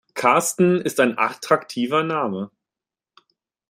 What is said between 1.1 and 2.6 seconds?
attraktiver Name.